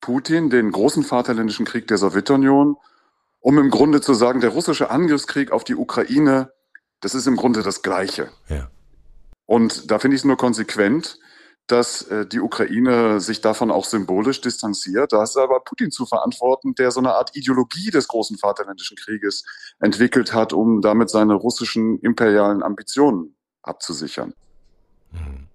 [0.00, 2.76] Putin den großen Vaterländischen Krieg der Sowjetunion,
[3.38, 6.52] um im Grunde zu sagen, der russische Angriffskrieg auf die Ukraine,
[7.00, 8.30] das ist im Grunde das Gleiche.
[8.48, 8.70] Ja.
[9.50, 11.18] Und da finde ich es nur konsequent,
[11.66, 15.12] dass äh, die Ukraine sich davon auch symbolisch distanziert.
[15.12, 19.44] Da ist aber Putin zu verantworten, der so eine Art Ideologie des großen Vaterländischen Krieges
[19.80, 24.34] entwickelt hat, um damit seine russischen imperialen Ambitionen abzusichern.
[25.10, 25.48] Mhm.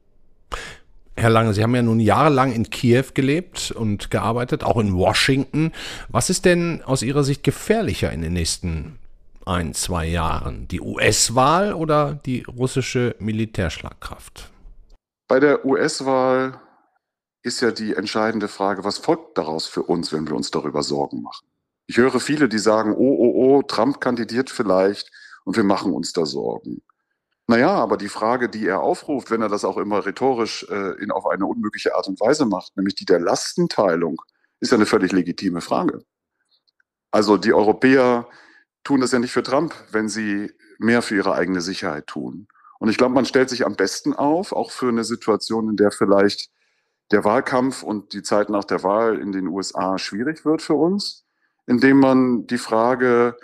[1.16, 5.72] Herr Lange, Sie haben ja nun jahrelang in Kiew gelebt und gearbeitet, auch in Washington.
[6.10, 9.00] Was ist denn aus Ihrer Sicht gefährlicher in den nächsten
[9.46, 10.68] ein, zwei Jahren?
[10.68, 14.52] Die US-Wahl oder die russische Militärschlagkraft?
[15.28, 16.60] Bei der US-Wahl
[17.44, 21.22] ist ja die entscheidende Frage, was folgt daraus für uns, wenn wir uns darüber Sorgen
[21.22, 21.48] machen?
[21.88, 25.12] Ich höre viele, die sagen, oh, oh, oh, Trump kandidiert vielleicht
[25.44, 26.82] und wir machen uns da Sorgen.
[27.48, 31.12] Naja, aber die Frage, die er aufruft, wenn er das auch immer rhetorisch äh, in,
[31.12, 34.20] auf eine unmögliche Art und Weise macht, nämlich die der Lastenteilung,
[34.60, 36.04] ist ja eine völlig legitime Frage.
[37.12, 38.28] Also die Europäer
[38.86, 42.48] tun das ja nicht für Trump, wenn sie mehr für ihre eigene Sicherheit tun.
[42.80, 45.92] Und ich glaube, man stellt sich am besten auf, auch für eine Situation, in der
[45.92, 46.50] vielleicht
[47.12, 51.26] der Wahlkampf und die Zeit nach der Wahl in den USA schwierig wird für uns,
[51.68, 53.38] indem man die Frage,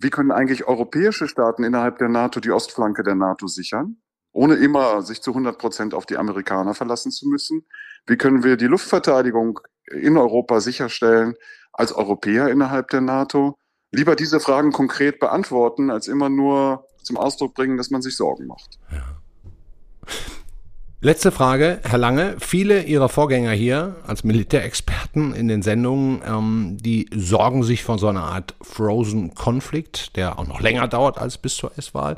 [0.00, 3.96] wie können eigentlich europäische Staaten innerhalb der NATO die Ostflanke der NATO sichern,
[4.32, 7.66] ohne immer sich zu 100 Prozent auf die Amerikaner verlassen zu müssen?
[8.06, 11.34] Wie können wir die Luftverteidigung in Europa sicherstellen
[11.72, 13.58] als Europäer innerhalb der NATO?
[13.94, 18.46] Lieber diese Fragen konkret beantworten, als immer nur zum Ausdruck bringen, dass man sich Sorgen
[18.46, 18.78] macht.
[18.90, 19.04] Ja.
[21.04, 22.36] Letzte Frage, Herr Lange.
[22.38, 28.08] Viele Ihrer Vorgänger hier als Militärexperten in den Sendungen, ähm, die sorgen sich von so
[28.08, 32.16] einer Art Frozen Konflikt, der auch noch länger dauert als bis zur US-Wahl,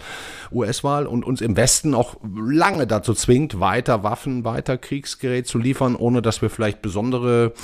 [0.52, 5.96] US-Wahl und uns im Westen auch lange dazu zwingt, weiter Waffen, weiter Kriegsgerät zu liefern,
[5.96, 7.54] ohne dass wir vielleicht besondere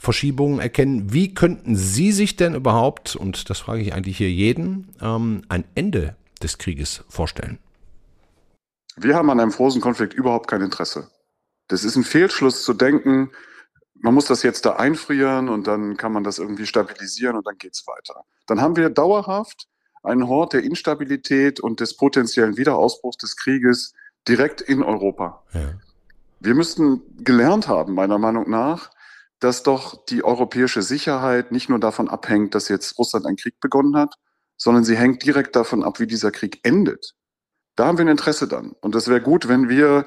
[0.00, 1.12] Verschiebungen erkennen.
[1.12, 5.62] Wie könnten Sie sich denn überhaupt, und das frage ich eigentlich hier jeden, ähm, ein
[5.76, 7.60] Ende des Krieges vorstellen?
[8.96, 11.10] Wir haben an einem frohen Konflikt überhaupt kein Interesse.
[11.68, 13.30] Das ist ein Fehlschluss zu denken,
[13.94, 17.56] man muss das jetzt da einfrieren und dann kann man das irgendwie stabilisieren und dann
[17.56, 18.24] geht es weiter.
[18.46, 19.66] Dann haben wir dauerhaft
[20.02, 23.94] einen Hort der Instabilität und des potenziellen Wiederausbruchs des Krieges
[24.28, 25.42] direkt in Europa.
[25.52, 25.72] Ja.
[26.40, 28.90] Wir müssten gelernt haben, meiner Meinung nach,
[29.40, 33.96] dass doch die europäische Sicherheit nicht nur davon abhängt, dass jetzt Russland einen Krieg begonnen
[33.96, 34.14] hat,
[34.56, 37.14] sondern sie hängt direkt davon ab, wie dieser Krieg endet.
[37.76, 38.72] Da haben wir ein Interesse dann.
[38.80, 40.06] Und es wäre gut, wenn wir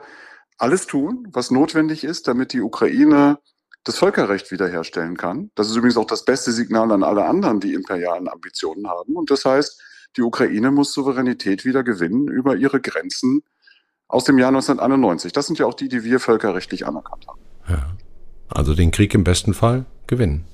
[0.57, 3.39] alles tun, was notwendig ist, damit die Ukraine
[3.83, 5.51] das Völkerrecht wiederherstellen kann.
[5.55, 9.15] Das ist übrigens auch das beste Signal an alle anderen, die imperialen Ambitionen haben.
[9.15, 9.81] Und das heißt,
[10.17, 13.43] die Ukraine muss Souveränität wieder gewinnen über ihre Grenzen
[14.07, 15.31] aus dem Jahr 1991.
[15.31, 17.39] Das sind ja auch die, die wir völkerrechtlich anerkannt haben.
[17.69, 17.97] Ja.
[18.49, 20.45] Also den Krieg im besten Fall gewinnen.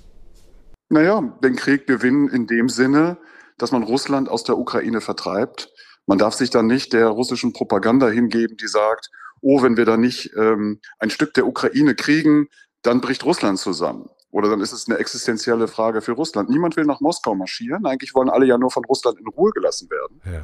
[0.89, 3.17] Naja, den Krieg gewinnen in dem Sinne,
[3.57, 5.72] dass man Russland aus der Ukraine vertreibt.
[6.05, 9.09] Man darf sich dann nicht der russischen Propaganda hingeben, die sagt,
[9.41, 12.47] oh, wenn wir da nicht ähm, ein Stück der Ukraine kriegen,
[12.81, 14.09] dann bricht Russland zusammen.
[14.31, 16.49] Oder dann ist es eine existenzielle Frage für Russland.
[16.49, 17.85] Niemand will nach Moskau marschieren.
[17.85, 20.21] Eigentlich wollen alle ja nur von Russland in Ruhe gelassen werden.
[20.25, 20.41] Ja.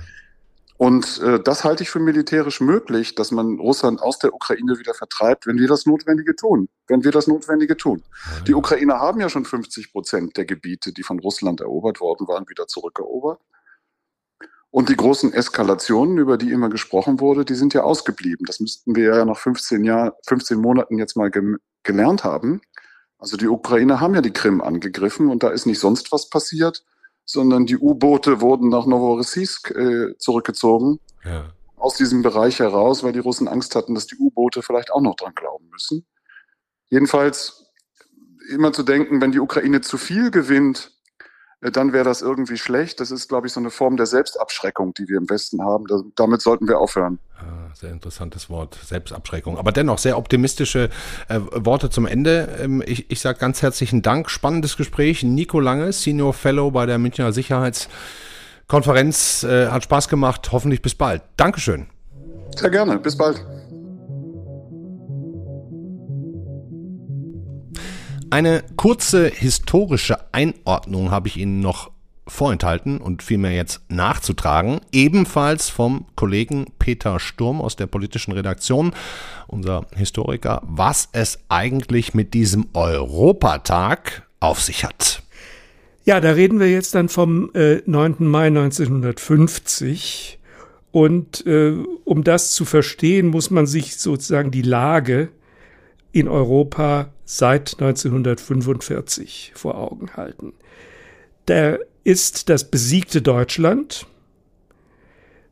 [0.78, 4.93] Und äh, das halte ich für militärisch möglich, dass man Russland aus der Ukraine wieder
[4.93, 6.69] vertreibt, wenn wir das Notwendige tun.
[6.88, 8.02] Wenn wir das Notwendige tun.
[8.38, 8.43] Ja.
[8.43, 12.48] Die Ukrainer haben ja schon 50 Prozent der Gebiete, die von Russland erobert worden waren,
[12.48, 13.41] wieder zurückerobert.
[14.71, 18.45] Und die großen Eskalationen, über die immer gesprochen wurde, die sind ja ausgeblieben.
[18.45, 22.62] Das müssten wir ja nach 15 Jahren, 15 Monaten jetzt mal ge gelernt haben.
[23.17, 26.84] Also die Ukrainer haben ja die Krim angegriffen und da ist nicht sonst was passiert,
[27.25, 30.99] sondern die U-Boote wurden nach Novorossiysk äh, zurückgezogen.
[31.23, 31.53] Ja.
[31.77, 35.15] Aus diesem Bereich heraus, weil die Russen Angst hatten, dass die U-Boote vielleicht auch noch
[35.15, 36.05] dran glauben müssen.
[36.89, 37.71] Jedenfalls
[38.49, 40.99] immer zu denken, wenn die Ukraine zu viel gewinnt,
[41.62, 43.02] dann wäre das irgendwie schlecht.
[43.02, 45.88] Das ist, glaube ich, so eine Form der Selbstabschreckung, die wir im Westen haben.
[45.88, 47.19] Da, damit sollten wir aufhören.
[47.38, 49.58] Ah, sehr interessantes Wort, Selbstabschreckung.
[49.58, 50.89] Aber dennoch sehr optimistische
[51.28, 52.48] äh, Worte zum Ende.
[52.62, 54.30] Ähm, ich ich sage ganz herzlichen Dank.
[54.30, 55.24] Spannendes Gespräch.
[55.24, 59.43] Nico Lange, Senior Fellow bei der Münchner Sicherheitskonferenz.
[59.43, 60.54] Äh, hat Spaß gemacht.
[60.54, 61.24] Hoffentlich bis bald.
[61.36, 61.88] Dankeschön.
[62.56, 63.00] Sehr gerne.
[63.00, 63.45] Bis bald.
[68.32, 71.89] Eine kurze historische Einordnung habe ich Ihnen noch
[72.28, 78.94] vorenthalten und vielmehr jetzt nachzutragen, ebenfalls vom Kollegen Peter Sturm aus der politischen Redaktion,
[79.48, 85.24] unser Historiker, was es eigentlich mit diesem Europatag auf sich hat.
[86.06, 88.15] Ja, da reden wir jetzt dann vom äh, 9.
[88.20, 90.38] Mai 1950.
[90.92, 95.30] Und äh, um das zu verstehen, muss man sich sozusagen die Lage
[96.12, 100.54] in Europa seit 1945 vor Augen halten.
[101.46, 104.08] Da ist das besiegte Deutschland,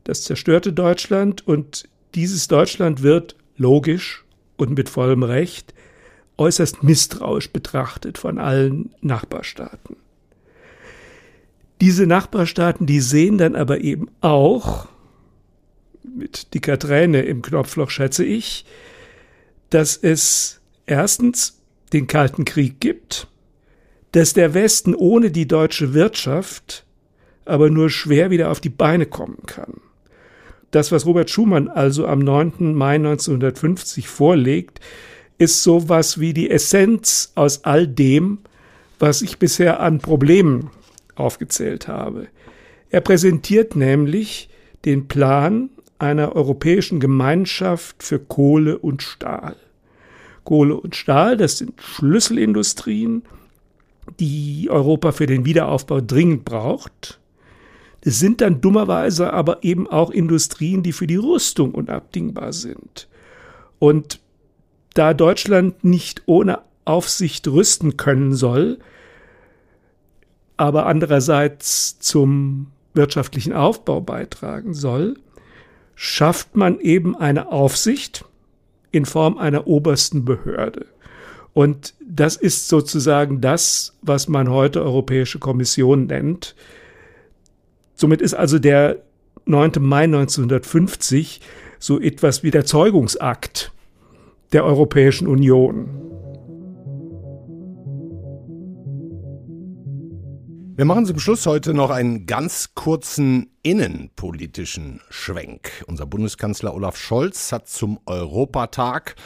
[0.02, 4.24] das zerstörte Deutschland und dieses Deutschland wird logisch
[4.56, 5.72] und mit vollem Recht
[6.36, 9.94] äußerst misstrauisch betrachtet von allen Nachbarstaaten.
[11.80, 14.88] Diese Nachbarstaaten, die sehen dann aber eben auch,
[16.02, 18.64] mit dicker Träne im Knopfloch schätze ich,
[19.70, 21.57] dass es erstens
[21.92, 23.28] den Kalten Krieg gibt,
[24.12, 26.84] dass der Westen ohne die deutsche Wirtschaft
[27.44, 29.80] aber nur schwer wieder auf die Beine kommen kann.
[30.70, 32.74] Das, was Robert Schumann also am 9.
[32.74, 34.80] Mai 1950 vorlegt,
[35.38, 38.38] ist sowas wie die Essenz aus all dem,
[38.98, 40.70] was ich bisher an Problemen
[41.14, 42.28] aufgezählt habe.
[42.90, 44.50] Er präsentiert nämlich
[44.84, 49.56] den Plan einer europäischen Gemeinschaft für Kohle und Stahl.
[50.48, 53.22] Kohle und Stahl, das sind Schlüsselindustrien,
[54.18, 57.20] die Europa für den Wiederaufbau dringend braucht.
[58.00, 63.08] Das sind dann dummerweise aber eben auch Industrien, die für die Rüstung unabdingbar sind.
[63.78, 64.20] Und
[64.94, 68.78] da Deutschland nicht ohne Aufsicht rüsten können soll,
[70.56, 75.18] aber andererseits zum wirtschaftlichen Aufbau beitragen soll,
[75.94, 78.24] schafft man eben eine Aufsicht,
[78.90, 80.86] in Form einer obersten Behörde.
[81.52, 86.54] Und das ist sozusagen das, was man heute Europäische Kommission nennt.
[87.94, 89.02] Somit ist also der
[89.46, 89.72] 9.
[89.80, 91.40] Mai 1950
[91.78, 93.72] so etwas wie der Zeugungsakt
[94.52, 95.88] der Europäischen Union.
[100.78, 105.84] Wir machen zum Schluss heute noch einen ganz kurzen innenpolitischen Schwenk.
[105.88, 109.16] Unser Bundeskanzler Olaf Scholz hat zum Europatag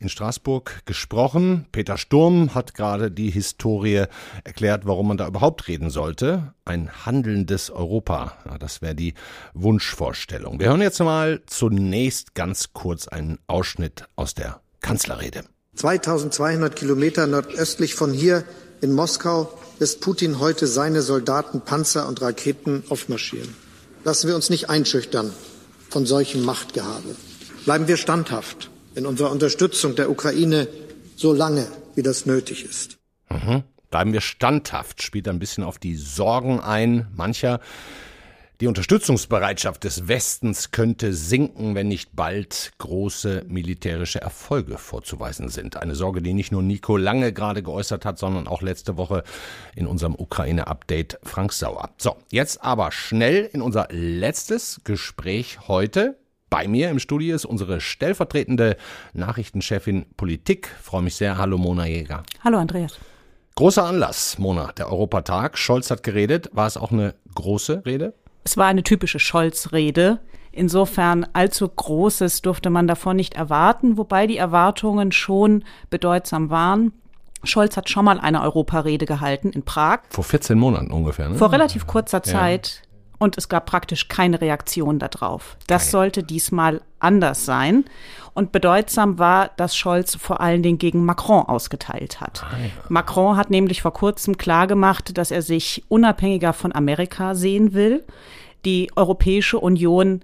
[0.00, 1.64] in Straßburg gesprochen.
[1.72, 4.04] Peter Sturm hat gerade die Historie
[4.44, 6.52] erklärt, warum man da überhaupt reden sollte.
[6.66, 8.34] Ein handelndes Europa.
[8.44, 9.14] Ja, das wäre die
[9.54, 10.60] Wunschvorstellung.
[10.60, 15.44] Wir hören jetzt mal zunächst ganz kurz einen Ausschnitt aus der Kanzlerrede.
[15.74, 18.44] 2200 Kilometer nordöstlich von hier
[18.80, 23.54] in Moskau lässt Putin heute seine Soldaten, Panzer und Raketen aufmarschieren.
[24.04, 25.32] Lassen wir uns nicht einschüchtern
[25.90, 27.16] von solchem Machtgehabe.
[27.64, 30.68] Bleiben wir standhaft in unserer Unterstützung der Ukraine
[31.16, 32.98] so lange, wie das nötig ist.
[33.30, 33.62] Mhm.
[33.90, 37.60] Bleiben wir standhaft, spielt ein bisschen auf die Sorgen ein mancher.
[38.60, 45.76] Die Unterstützungsbereitschaft des Westens könnte sinken, wenn nicht bald große militärische Erfolge vorzuweisen sind.
[45.76, 49.22] Eine Sorge, die nicht nur Nico Lange gerade geäußert hat, sondern auch letzte Woche
[49.76, 51.90] in unserem Ukraine-Update Frank Sauer.
[51.98, 56.18] So, jetzt aber schnell in unser letztes Gespräch heute.
[56.50, 58.76] Bei mir im Studio ist unsere stellvertretende
[59.12, 60.74] Nachrichtenchefin Politik.
[60.80, 61.38] Ich freue mich sehr.
[61.38, 62.24] Hallo Mona Jäger.
[62.42, 62.98] Hallo Andreas.
[63.54, 65.58] Großer Anlass, Mona, der Europatag.
[65.58, 66.50] Scholz hat geredet.
[66.54, 68.14] War es auch eine große Rede?
[68.48, 70.20] Es war eine typische Scholz-Rede.
[70.52, 76.92] Insofern allzu Großes durfte man davon nicht erwarten, wobei die Erwartungen schon bedeutsam waren.
[77.44, 79.98] Scholz hat schon mal eine Europarede gehalten in Prag.
[80.08, 81.34] Vor 14 Monaten ungefähr, ne?
[81.34, 82.80] Vor relativ kurzer Zeit.
[82.84, 82.87] Ja.
[83.18, 85.56] Und es gab praktisch keine Reaktion darauf.
[85.66, 85.90] Das Geil.
[85.90, 87.84] sollte diesmal anders sein.
[88.34, 92.44] Und bedeutsam war, dass Scholz vor allen Dingen gegen Macron ausgeteilt hat.
[92.44, 92.70] Ah, ja.
[92.88, 98.04] Macron hat nämlich vor kurzem klargemacht, dass er sich unabhängiger von Amerika sehen will.
[98.64, 100.22] Die Europäische Union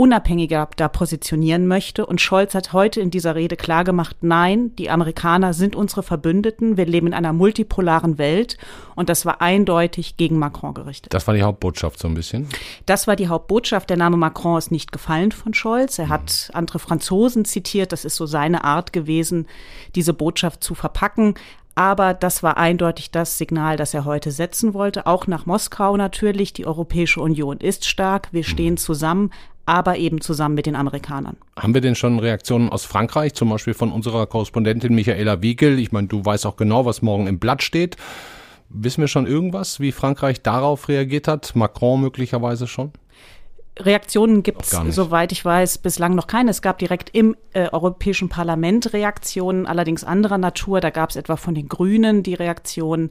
[0.00, 2.06] unabhängiger da positionieren möchte.
[2.06, 6.78] Und Scholz hat heute in dieser Rede klargemacht, nein, die Amerikaner sind unsere Verbündeten.
[6.78, 8.56] Wir leben in einer multipolaren Welt.
[8.96, 11.12] Und das war eindeutig gegen Macron gerichtet.
[11.12, 12.48] Das war die Hauptbotschaft so ein bisschen?
[12.86, 13.90] Das war die Hauptbotschaft.
[13.90, 15.98] Der Name Macron ist nicht gefallen von Scholz.
[15.98, 17.92] Er hat andere Franzosen zitiert.
[17.92, 19.48] Das ist so seine Art gewesen,
[19.96, 21.34] diese Botschaft zu verpacken.
[21.74, 25.06] Aber das war eindeutig das Signal, das er heute setzen wollte.
[25.06, 26.54] Auch nach Moskau natürlich.
[26.54, 28.28] Die Europäische Union ist stark.
[28.32, 29.30] Wir stehen zusammen
[29.70, 31.36] aber eben zusammen mit den Amerikanern.
[31.56, 35.78] Haben wir denn schon Reaktionen aus Frankreich, zum Beispiel von unserer Korrespondentin Michaela Wiegel?
[35.78, 37.96] Ich meine, du weißt auch genau, was morgen im Blatt steht.
[38.68, 41.54] Wissen wir schon irgendwas, wie Frankreich darauf reagiert hat?
[41.54, 42.90] Macron möglicherweise schon?
[43.78, 46.50] Reaktionen gibt es, soweit ich weiß, bislang noch keine.
[46.50, 50.80] Es gab direkt im äh, Europäischen Parlament Reaktionen, allerdings anderer Natur.
[50.80, 53.10] Da gab es etwa von den Grünen die Reaktion,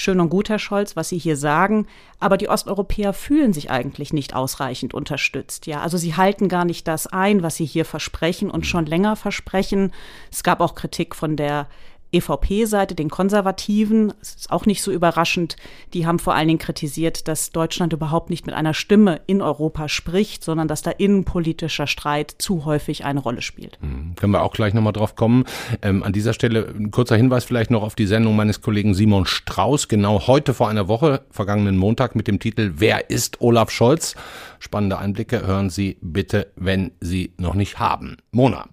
[0.00, 1.88] Schön und gut, Herr Scholz, was Sie hier sagen.
[2.20, 5.66] Aber die Osteuropäer fühlen sich eigentlich nicht ausreichend unterstützt.
[5.66, 9.16] Ja, also sie halten gar nicht das ein, was sie hier versprechen und schon länger
[9.16, 9.92] versprechen.
[10.30, 11.66] Es gab auch Kritik von der
[12.12, 15.56] EVP-Seite, den Konservativen, das ist auch nicht so überraschend,
[15.92, 19.88] die haben vor allen Dingen kritisiert, dass Deutschland überhaupt nicht mit einer Stimme in Europa
[19.88, 23.78] spricht, sondern dass da innenpolitischer Streit zu häufig eine Rolle spielt.
[23.82, 24.14] Mhm.
[24.16, 25.44] Können wir auch gleich nochmal drauf kommen.
[25.82, 29.26] Ähm, an dieser Stelle ein kurzer Hinweis vielleicht noch auf die Sendung meines Kollegen Simon
[29.26, 34.14] Strauß, genau heute vor einer Woche, vergangenen Montag, mit dem Titel Wer ist Olaf Scholz?
[34.58, 38.16] Spannende Einblicke hören Sie bitte, wenn Sie noch nicht haben.
[38.32, 38.66] Mona.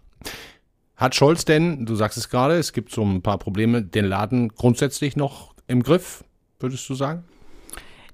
[0.97, 4.49] Hat Scholz denn, du sagst es gerade, es gibt so ein paar Probleme, den Laden
[4.49, 6.23] grundsätzlich noch im Griff,
[6.60, 7.25] würdest du sagen?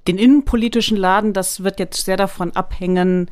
[0.07, 3.29] Den innenpolitischen Laden, das wird jetzt sehr davon abhängen,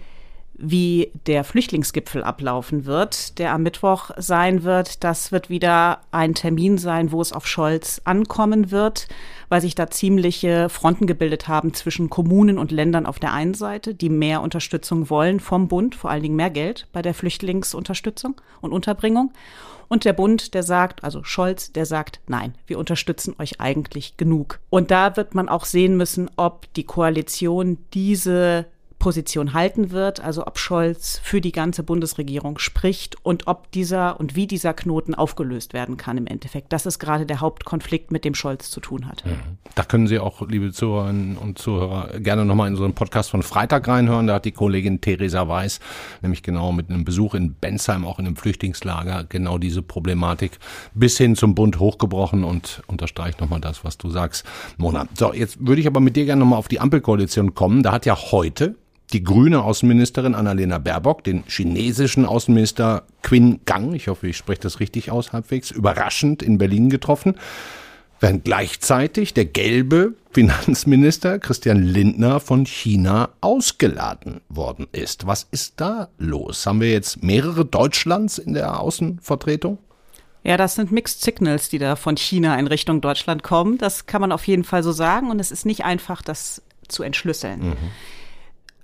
[0.61, 5.03] wie der Flüchtlingsgipfel ablaufen wird, der am Mittwoch sein wird.
[5.03, 9.07] Das wird wieder ein Termin sein, wo es auf Scholz ankommen wird,
[9.47, 13.95] weil sich da ziemliche Fronten gebildet haben zwischen Kommunen und Ländern auf der einen Seite,
[13.95, 18.71] die mehr Unterstützung wollen vom Bund, vor allen Dingen mehr Geld bei der Flüchtlingsunterstützung und
[18.71, 19.31] Unterbringung.
[19.87, 24.59] Und der Bund, der sagt, also Scholz, der sagt, nein, wir unterstützen euch eigentlich genug.
[24.69, 28.67] Und da wird man auch sehen müssen, ob die Koalition diese
[28.99, 34.35] Position halten wird, also ob Scholz für die ganze Bundesregierung spricht und ob dieser und
[34.35, 36.73] wie dieser Knoten aufgelöst werden kann im Endeffekt.
[36.73, 39.25] Das ist gerade der Hauptkonflikt, mit dem Scholz zu tun hat.
[39.25, 39.57] Mhm.
[39.75, 43.41] Da können Sie auch, liebe Zuhörerinnen und Zuhörer, gerne nochmal in so einen Podcast von
[43.41, 44.27] Freitag reinhören.
[44.27, 45.79] Da hat die Kollegin Theresa Weiß
[46.21, 50.59] nämlich genau mit einem Besuch in Bensheim, auch in einem Flüchtlingslager, genau diese Problematik
[50.93, 54.45] bis hin zum Bund hochgebrochen und unterstreicht nochmal das, was du sagst,
[54.77, 55.07] Mona.
[55.17, 57.83] So, jetzt würde ich aber mit dir gerne nochmal auf die Ampelkoalition kommen.
[57.83, 58.75] Da hat ja heute
[59.13, 64.79] die grüne Außenministerin Annalena Baerbock den chinesischen Außenminister Qin Gang, ich hoffe, ich spreche das
[64.79, 67.35] richtig aus halbwegs, überraschend in Berlin getroffen,
[68.19, 75.25] während gleichzeitig der gelbe Finanzminister Christian Lindner von China ausgeladen worden ist.
[75.25, 76.65] Was ist da los?
[76.67, 79.79] Haben wir jetzt mehrere Deutschlands in der Außenvertretung?
[80.43, 83.77] Ja, das sind Mixed Signals, die da von China in Richtung Deutschland kommen.
[83.79, 87.03] Das kann man auf jeden Fall so sagen und es ist nicht einfach, das zu
[87.03, 87.69] entschlüsseln.
[87.69, 87.77] Mhm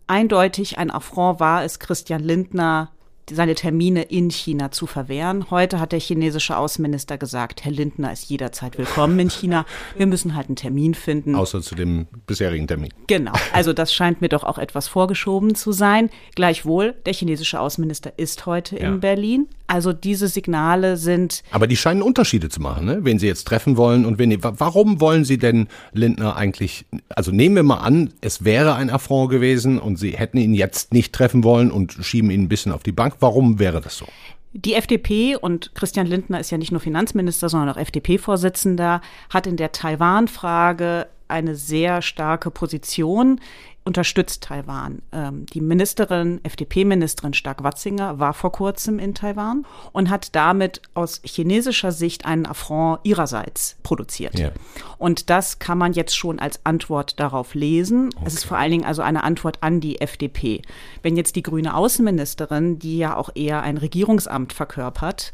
[0.07, 2.91] eindeutig ein Affront war es Christian Lindner
[3.31, 5.49] seine Termine in China zu verwehren.
[5.49, 9.65] Heute hat der chinesische Außenminister gesagt, Herr Lindner ist jederzeit willkommen in China.
[9.97, 11.35] Wir müssen halt einen Termin finden.
[11.35, 12.89] Außer zu dem bisherigen Termin.
[13.07, 13.33] Genau.
[13.53, 16.09] Also das scheint mir doch auch etwas vorgeschoben zu sein.
[16.35, 18.87] Gleichwohl, der chinesische Außenminister ist heute ja.
[18.87, 19.47] in Berlin.
[19.67, 21.43] Also diese Signale sind.
[21.49, 22.99] Aber die scheinen Unterschiede zu machen, ne?
[23.01, 24.37] wen Sie jetzt treffen wollen und wen.
[24.41, 26.85] Warum wollen Sie denn Lindner eigentlich?
[27.09, 30.93] Also nehmen wir mal an, es wäre ein Affront gewesen und Sie hätten ihn jetzt
[30.93, 33.14] nicht treffen wollen und schieben ihn ein bisschen auf die Bank.
[33.19, 34.05] Warum wäre das so?
[34.53, 39.57] Die FDP und Christian Lindner ist ja nicht nur Finanzminister, sondern auch FDP-Vorsitzender, hat in
[39.57, 43.41] der Taiwan-Frage eine sehr starke Position
[43.85, 45.03] unterstützt Taiwan.
[45.11, 51.91] Ähm, die Ministerin, FDP-Ministerin Stark-Watzinger war vor kurzem in Taiwan und hat damit aus chinesischer
[51.91, 54.37] Sicht einen Affront ihrerseits produziert.
[54.39, 54.51] Ja.
[54.97, 58.09] Und das kann man jetzt schon als Antwort darauf lesen.
[58.15, 58.23] Okay.
[58.25, 60.63] Es ist vor allen Dingen also eine Antwort an die FDP.
[61.03, 65.31] Wenn jetzt die grüne Außenministerin, die ja auch eher ein Regierungsamt verkörpert,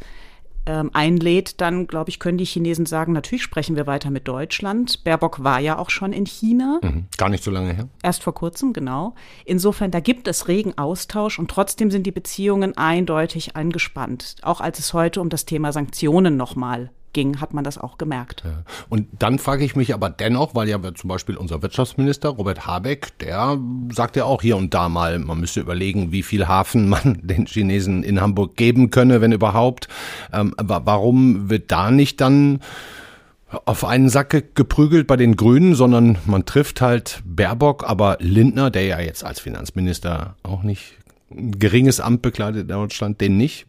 [0.65, 5.03] ähm, einlädt, dann glaube ich, können die Chinesen sagen, natürlich sprechen wir weiter mit Deutschland.
[5.03, 6.79] Baerbock war ja auch schon in China.
[6.83, 7.89] Mhm, gar nicht so lange her.
[8.03, 9.15] Erst vor kurzem, genau.
[9.45, 14.35] Insofern, da gibt es regen Austausch und trotzdem sind die Beziehungen eindeutig angespannt.
[14.43, 18.43] Auch als es heute um das Thema Sanktionen nochmal ging, hat man das auch gemerkt.
[18.45, 18.63] Ja.
[18.89, 23.17] Und dann frage ich mich aber dennoch, weil ja zum Beispiel unser Wirtschaftsminister Robert Habeck,
[23.19, 23.57] der
[23.91, 27.45] sagt ja auch hier und da mal, man müsste überlegen, wie viel Hafen man den
[27.45, 29.87] Chinesen in Hamburg geben könne, wenn überhaupt.
[30.33, 32.59] Ähm, warum wird da nicht dann
[33.65, 38.85] auf einen Sack geprügelt bei den Grünen, sondern man trifft halt Baerbock, aber Lindner, der
[38.85, 40.95] ja jetzt als Finanzminister auch nicht
[41.35, 43.65] ein geringes Amt bekleidet in Deutschland, den nicht.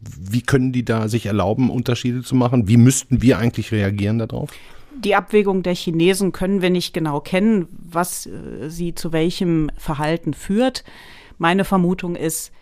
[0.00, 2.68] Wie können die da sich erlauben, Unterschiede zu machen?
[2.68, 4.50] Wie müssten wir eigentlich reagieren darauf?
[4.96, 10.34] Die Abwägung der Chinesen können wir nicht genau kennen, was äh, sie zu welchem Verhalten
[10.34, 10.84] führt.
[11.38, 12.52] Meine Vermutung ist,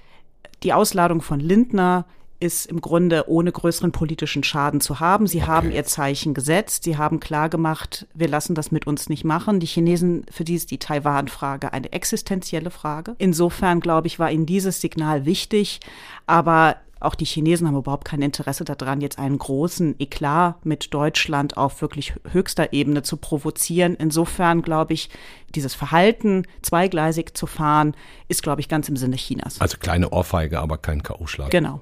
[0.63, 2.07] die Ausladung von Lindner
[2.43, 5.29] ist im Grunde ohne größeren politischen Schaden zu haben.
[5.29, 5.47] Sie okay.
[5.47, 6.83] haben ihr Zeichen gesetzt.
[6.83, 9.61] Sie haben klargemacht, wir lassen das mit uns nicht machen.
[9.61, 13.15] Die Chinesen, für die ist die Taiwan-Frage eine existenzielle Frage.
[13.19, 15.79] Insofern, glaube ich, war ihnen dieses Signal wichtig.
[16.27, 21.57] Aber auch die Chinesen haben überhaupt kein Interesse daran, jetzt einen großen Eklat mit Deutschland
[21.57, 23.97] auf wirklich höchster Ebene zu provozieren.
[23.97, 25.11] Insofern glaube ich,
[25.55, 27.95] dieses Verhalten, zweigleisig zu fahren,
[28.29, 29.61] ist, glaube ich, ganz im Sinne Chinas.
[29.61, 31.51] Also kleine Ohrfeige, aber kein K.O.-Schlag.
[31.51, 31.81] Genau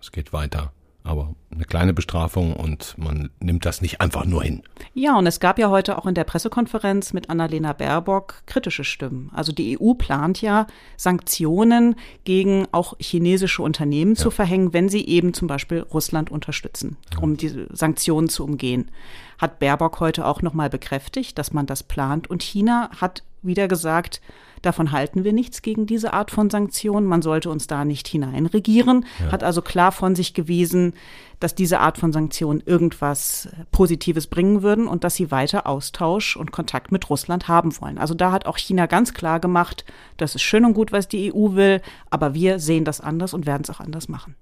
[0.00, 0.72] es geht weiter.
[1.04, 4.62] Aber eine kleine Bestrafung und man nimmt das nicht einfach nur hin.
[4.92, 9.30] Ja, und es gab ja heute auch in der Pressekonferenz mit Annalena Baerbock kritische Stimmen.
[9.32, 10.66] Also die EU plant ja
[10.98, 11.94] Sanktionen
[12.24, 14.22] gegen auch chinesische Unternehmen ja.
[14.22, 17.20] zu verhängen, wenn sie eben zum Beispiel Russland unterstützen, ja.
[17.20, 18.90] um diese Sanktionen zu umgehen.
[19.38, 22.28] Hat Baerbock heute auch nochmal bekräftigt, dass man das plant.
[22.28, 24.20] Und China hat wieder gesagt,
[24.62, 27.06] Davon halten wir nichts gegen diese Art von Sanktionen.
[27.06, 29.06] Man sollte uns da nicht hineinregieren.
[29.20, 29.32] Ja.
[29.32, 30.94] Hat also klar von sich gewiesen,
[31.40, 36.50] dass diese Art von Sanktionen irgendwas Positives bringen würden und dass sie weiter Austausch und
[36.52, 37.98] Kontakt mit Russland haben wollen.
[37.98, 39.84] Also da hat auch China ganz klar gemacht,
[40.16, 41.80] das ist schön und gut, was die EU will,
[42.10, 44.34] aber wir sehen das anders und werden es auch anders machen.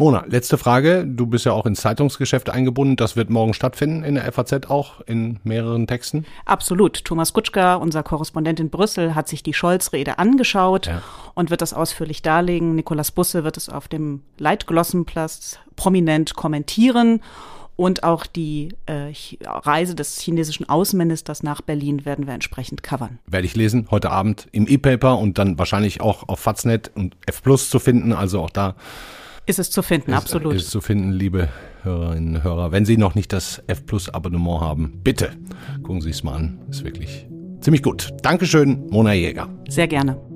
[0.00, 1.04] Mona, letzte Frage.
[1.06, 2.96] Du bist ja auch ins Zeitungsgeschäft eingebunden.
[2.96, 6.24] Das wird morgen stattfinden in der FAZ auch in mehreren Texten?
[6.46, 7.04] Absolut.
[7.04, 11.02] Thomas Kutschka, unser Korrespondent in Brüssel, hat sich die Scholz-Rede angeschaut ja.
[11.34, 12.74] und wird das ausführlich darlegen.
[12.76, 17.20] Nikolas Busse wird es auf dem Leitglossenplatz prominent kommentieren.
[17.76, 19.12] Und auch die äh,
[19.44, 23.18] Reise des chinesischen Außenministers nach Berlin werden wir entsprechend covern.
[23.26, 27.42] Werde ich lesen, heute Abend im E-Paper und dann wahrscheinlich auch auf Faznet und F
[27.42, 28.14] Plus zu finden.
[28.14, 28.76] Also auch da
[29.50, 30.54] ist es zu finden, ist, absolut.
[30.54, 31.48] Ist es zu finden, liebe
[31.82, 32.72] Hörerinnen und Hörer.
[32.72, 35.32] Wenn Sie noch nicht das F Plus Abonnement haben, bitte
[35.82, 36.58] gucken Sie es mal an.
[36.70, 37.26] Ist wirklich
[37.60, 38.10] ziemlich gut.
[38.22, 39.48] Dankeschön, Mona Jäger.
[39.68, 40.29] Sehr gerne.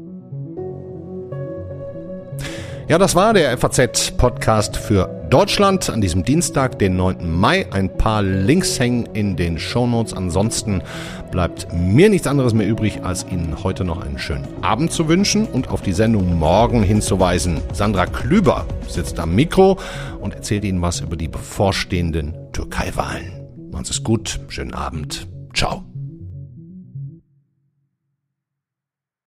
[2.87, 7.31] Ja, das war der FAZ-Podcast für Deutschland an diesem Dienstag, den 9.
[7.31, 7.67] Mai.
[7.73, 10.13] Ein paar Links hängen in den Shownotes.
[10.13, 10.83] Ansonsten
[11.31, 15.47] bleibt mir nichts anderes mehr übrig, als Ihnen heute noch einen schönen Abend zu wünschen
[15.47, 17.63] und auf die Sendung morgen hinzuweisen.
[17.73, 19.79] Sandra Klüber sitzt am Mikro
[20.21, 23.47] und erzählt Ihnen was über die bevorstehenden Türkei-Wahlen.
[23.73, 25.85] Machen Sie es gut, schönen Abend, ciao.